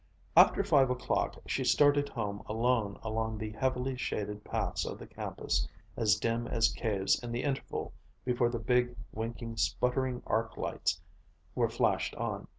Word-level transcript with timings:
After 0.35 0.63
five 0.63 0.89
o'clock 0.89 1.35
she 1.45 1.63
started 1.63 2.09
home 2.09 2.41
alone 2.47 2.97
along 3.03 3.37
the 3.37 3.51
heavily 3.51 3.95
shaded 3.95 4.43
paths 4.43 4.83
of 4.83 4.97
the 4.97 5.05
campus, 5.05 5.67
as 5.95 6.15
dim 6.15 6.47
as 6.47 6.71
caves 6.71 7.19
in 7.23 7.31
the 7.31 7.43
interval 7.43 7.93
before 8.25 8.49
the 8.49 8.57
big, 8.57 8.95
winking 9.11 9.57
sputtering 9.57 10.23
arc 10.25 10.57
lights 10.57 10.99
were 11.53 11.69
flashed 11.69 12.15
on. 12.15 12.47